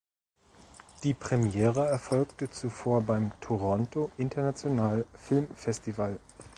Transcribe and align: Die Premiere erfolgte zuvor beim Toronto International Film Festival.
Die 1.03 1.13
Premiere 1.13 1.87
erfolgte 1.87 2.49
zuvor 2.49 3.03
beim 3.03 3.39
Toronto 3.39 4.09
International 4.17 5.05
Film 5.13 5.45
Festival. 5.55 6.19